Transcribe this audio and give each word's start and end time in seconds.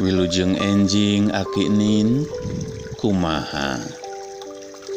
Wilujeng 0.00 0.56
enjing 0.56 1.28
akinin 1.36 2.24
kumaha? 2.96 3.76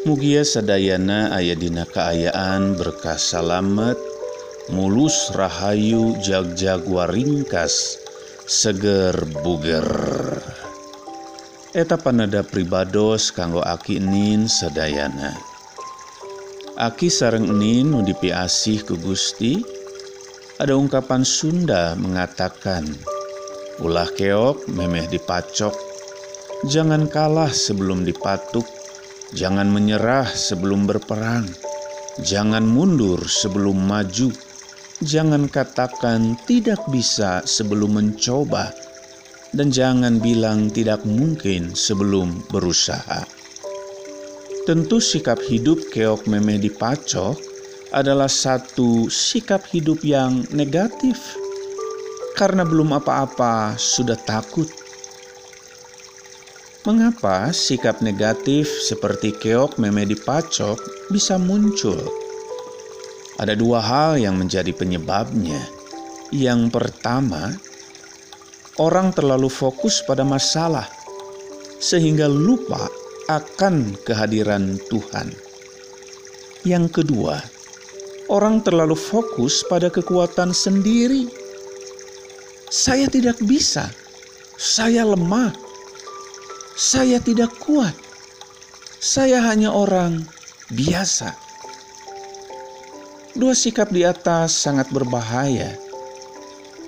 Mugia 0.08 0.40
sadayana 0.40 1.36
aya 1.36 1.52
dina 1.52 1.84
kaayaan 1.84 2.80
berkas 2.80 3.36
salamet 3.36 4.00
mulus 4.72 5.28
Rahayu 5.36 6.16
jagjagwa 6.24 7.12
ringkas 7.12 8.00
seger 8.48 9.28
buger. 9.44 9.84
Eta 11.76 12.00
panada 12.00 12.40
pribados 12.40 13.28
kanggo 13.36 13.60
akinin 13.60 14.48
sedayana 14.48 15.36
Aki 16.80 17.12
sareng 17.12 17.52
nin 17.60 17.92
nu 17.92 18.00
dipiasih 18.00 18.80
ke 18.80 18.96
Gusti 18.96 19.60
ada 20.56 20.72
ungkapan 20.72 21.20
Sunda 21.20 21.92
mengatakan, 22.00 22.96
Ulah 23.76 24.08
keok 24.08 24.72
memeh 24.72 25.04
dipacok. 25.04 25.76
Jangan 26.64 27.12
kalah 27.12 27.52
sebelum 27.52 28.08
dipatuk. 28.08 28.64
Jangan 29.36 29.68
menyerah 29.68 30.24
sebelum 30.24 30.88
berperang. 30.88 31.44
Jangan 32.24 32.64
mundur 32.64 33.20
sebelum 33.28 33.76
maju. 33.76 34.32
Jangan 35.04 35.52
katakan 35.52 36.40
tidak 36.48 36.80
bisa 36.88 37.44
sebelum 37.44 38.00
mencoba. 38.00 38.72
Dan 39.52 39.68
jangan 39.68 40.24
bilang 40.24 40.72
tidak 40.72 41.04
mungkin 41.04 41.76
sebelum 41.76 42.48
berusaha. 42.48 43.28
Tentu 44.64 45.04
sikap 45.04 45.36
hidup 45.52 45.92
keok 45.92 46.24
memeh 46.24 46.56
dipacok 46.56 47.36
adalah 47.92 48.32
satu 48.32 49.12
sikap 49.12 49.68
hidup 49.68 50.00
yang 50.00 50.48
negatif 50.48 51.20
karena 52.36 52.68
belum 52.68 53.00
apa-apa 53.00 53.80
sudah 53.80 54.20
takut. 54.20 54.68
Mengapa 56.84 57.50
sikap 57.50 58.04
negatif 58.04 58.70
seperti 58.84 59.34
keok 59.34 59.80
meme 59.80 60.06
dipacok 60.06 60.78
bisa 61.10 61.34
muncul? 61.40 61.98
Ada 63.40 63.58
dua 63.58 63.82
hal 63.82 64.22
yang 64.22 64.38
menjadi 64.38 64.70
penyebabnya. 64.70 65.58
Yang 66.30 66.70
pertama, 66.70 67.56
orang 68.78 69.10
terlalu 69.10 69.50
fokus 69.50 70.04
pada 70.04 70.22
masalah 70.22 70.86
sehingga 71.82 72.30
lupa 72.30 72.86
akan 73.26 73.98
kehadiran 74.06 74.78
Tuhan. 74.86 75.34
Yang 76.62 77.02
kedua, 77.02 77.42
orang 78.30 78.62
terlalu 78.62 78.94
fokus 78.94 79.66
pada 79.66 79.90
kekuatan 79.90 80.54
sendiri 80.54 81.45
saya 82.70 83.06
tidak 83.06 83.38
bisa, 83.46 83.90
saya 84.58 85.06
lemah, 85.06 85.54
saya 86.74 87.22
tidak 87.22 87.54
kuat, 87.62 87.94
saya 88.98 89.38
hanya 89.46 89.70
orang 89.70 90.26
biasa. 90.74 91.30
Dua 93.36 93.52
sikap 93.52 93.92
di 93.92 94.00
atas 94.02 94.56
sangat 94.56 94.88
berbahaya 94.90 95.76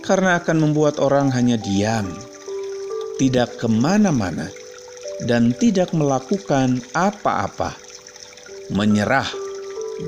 karena 0.00 0.40
akan 0.40 0.64
membuat 0.64 0.96
orang 0.98 1.28
hanya 1.28 1.60
diam, 1.60 2.08
tidak 3.20 3.60
ke 3.60 3.68
mana-mana, 3.68 4.48
dan 5.28 5.52
tidak 5.60 5.92
melakukan 5.92 6.80
apa-apa, 6.96 7.76
menyerah 8.72 9.28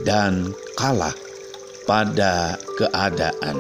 dan 0.08 0.56
kalah 0.78 1.14
pada 1.84 2.56
keadaan. 2.78 3.58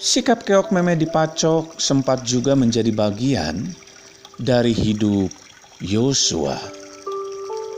Sikap 0.00 0.48
keok 0.48 0.72
meme 0.72 0.96
dipacok 0.96 1.76
sempat 1.76 2.24
juga 2.24 2.56
menjadi 2.56 2.88
bagian 2.88 3.68
dari 4.40 4.72
hidup 4.72 5.28
Yosua. 5.76 6.56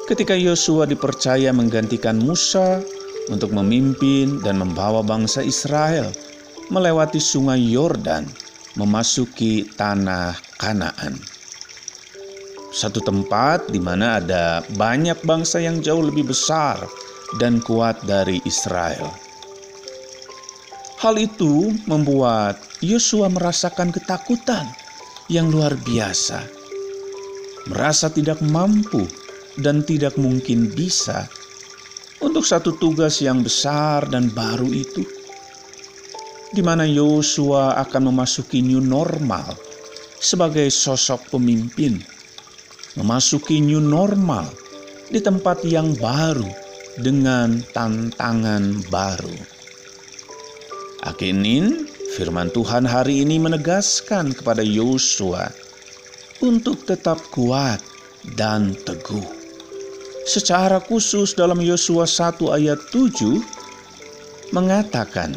Ketika 0.06 0.30
Yosua 0.38 0.86
dipercaya 0.86 1.50
menggantikan 1.50 2.22
Musa 2.22 2.78
untuk 3.26 3.50
memimpin 3.50 4.38
dan 4.38 4.62
membawa 4.62 5.02
bangsa 5.02 5.42
Israel 5.42 6.14
melewati 6.70 7.18
sungai 7.18 7.58
Yordan 7.58 8.30
memasuki 8.78 9.66
tanah 9.74 10.38
Kanaan. 10.62 11.18
Satu 12.70 13.02
tempat 13.02 13.66
di 13.66 13.82
mana 13.82 14.22
ada 14.22 14.62
banyak 14.78 15.26
bangsa 15.26 15.58
yang 15.58 15.82
jauh 15.82 16.06
lebih 16.06 16.30
besar 16.30 16.78
dan 17.42 17.58
kuat 17.66 17.98
dari 18.06 18.38
Israel. 18.46 19.31
Hal 21.02 21.18
itu 21.18 21.82
membuat 21.82 22.78
Yosua 22.78 23.26
merasakan 23.26 23.90
ketakutan 23.90 24.70
yang 25.26 25.50
luar 25.50 25.74
biasa, 25.74 26.46
merasa 27.66 28.06
tidak 28.06 28.38
mampu 28.38 29.10
dan 29.58 29.82
tidak 29.82 30.14
mungkin 30.14 30.70
bisa 30.70 31.26
untuk 32.22 32.46
satu 32.46 32.78
tugas 32.78 33.18
yang 33.18 33.42
besar 33.42 34.06
dan 34.14 34.30
baru 34.30 34.70
itu, 34.70 35.02
di 36.54 36.62
mana 36.62 36.86
Yosua 36.86 37.82
akan 37.82 38.14
memasuki 38.14 38.62
new 38.62 38.78
normal 38.78 39.58
sebagai 40.22 40.70
sosok 40.70 41.34
pemimpin, 41.34 41.98
memasuki 42.94 43.58
new 43.58 43.82
normal 43.82 44.54
di 45.10 45.18
tempat 45.18 45.66
yang 45.66 45.98
baru 45.98 46.46
dengan 46.94 47.66
tantangan 47.74 48.86
baru. 48.86 49.51
Akinin, 51.02 51.90
firman 52.14 52.46
Tuhan 52.54 52.86
hari 52.86 53.26
ini 53.26 53.34
menegaskan 53.34 54.30
kepada 54.38 54.62
Yosua 54.62 55.50
untuk 56.38 56.86
tetap 56.86 57.18
kuat 57.34 57.82
dan 58.38 58.78
teguh. 58.86 59.26
Secara 60.30 60.78
khusus 60.78 61.34
dalam 61.34 61.58
Yosua 61.58 62.06
1 62.06 62.54
ayat 62.54 62.78
7 62.94 63.18
mengatakan, 64.54 65.34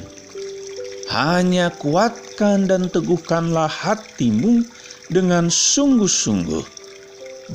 Hanya 1.09 1.73
kuatkan 1.81 2.69
dan 2.69 2.85
teguhkanlah 2.85 3.65
hatimu 3.65 4.61
dengan 5.09 5.49
sungguh-sungguh. 5.49 6.61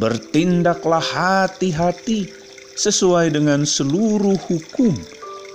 Bertindaklah 0.02 0.98
hati-hati 0.98 2.26
sesuai 2.74 3.38
dengan 3.38 3.62
seluruh 3.62 4.34
hukum 4.50 4.98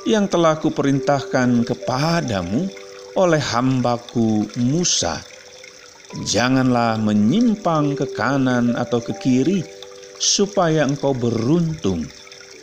yang 0.05 0.29
telah 0.29 0.61
kuperintahkan 0.61 1.65
kepadamu 1.65 2.69
oleh 3.17 3.41
hambaku 3.41 4.45
Musa. 4.61 5.25
Janganlah 6.29 7.01
menyimpang 7.01 7.97
ke 7.97 8.05
kanan 8.13 8.77
atau 8.77 9.01
ke 9.01 9.17
kiri, 9.17 9.65
supaya 10.21 10.85
engkau 10.85 11.11
beruntung 11.11 12.05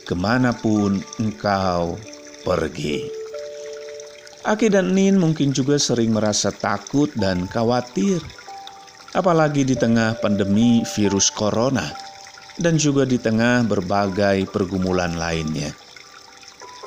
ke 0.07 0.15
mana 0.15 0.55
pun 0.55 1.03
engkau 1.19 1.99
pergi. 2.47 3.11
Aki 4.43 4.75
dan 4.75 4.95
Nin 4.95 5.19
mungkin 5.19 5.55
juga 5.55 5.79
sering 5.79 6.15
merasa 6.15 6.51
takut 6.51 7.11
dan 7.15 7.47
khawatir, 7.51 8.23
apalagi 9.15 9.63
di 9.63 9.75
tengah 9.79 10.19
pandemi 10.19 10.83
virus 10.95 11.31
corona 11.31 11.91
dan 12.59 12.79
juga 12.79 13.07
di 13.07 13.19
tengah 13.19 13.63
berbagai 13.67 14.51
pergumulan 14.51 15.15
lainnya. 15.15 15.71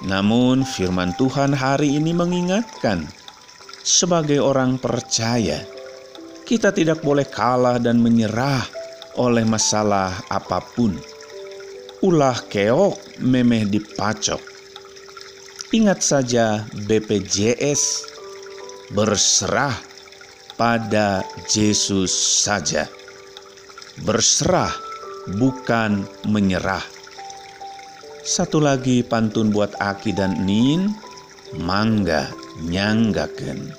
Namun, 0.03 0.67
firman 0.67 1.15
Tuhan 1.15 1.55
hari 1.55 1.95
ini 1.95 2.11
mengingatkan, 2.11 3.07
sebagai 3.79 4.43
orang 4.43 4.75
percaya, 4.75 5.63
kita 6.43 6.75
tidak 6.75 6.99
boleh 6.99 7.23
kalah 7.23 7.79
dan 7.79 8.03
menyerah 8.03 8.67
oleh 9.15 9.47
masalah 9.47 10.11
apa 10.27 10.59
pun. 10.75 10.99
Ulah 12.03 12.37
keok 12.51 13.23
memeh 13.23 13.63
dipacok. 13.63 14.43
Ingat 15.71 15.99
saja 16.03 16.67
BPJS 16.85 17.83
berserah 18.91 19.73
pada 20.59 21.23
Yesus 21.49 22.11
saja. 22.43 22.85
Berserah 24.03 24.71
bukan 25.39 26.05
menyerah. 26.27 26.94
Satu 28.25 28.57
lagi 28.57 29.05
pantun 29.05 29.53
buat 29.53 29.77
Aki 29.77 30.17
dan 30.17 30.49
Nin, 30.49 30.89
mangga 31.61 32.33
nyanggaken. 32.57 33.69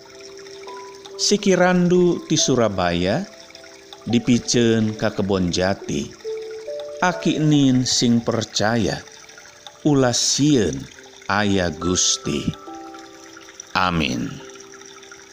Sikirandu 1.19 2.23
di 2.31 2.39
Surabaya, 2.39 3.27
dipicen 4.07 4.95
ke 4.95 5.11
kebon 5.19 5.51
jati. 5.51 6.07
Aki 7.03 7.43
Nin 7.43 7.83
sing 7.83 8.23
percaya, 8.23 9.03
ulas 9.83 10.39
sieun 10.39 10.79
ayah 11.27 11.75
Gusti. 11.75 12.47
Amin. 13.75 14.46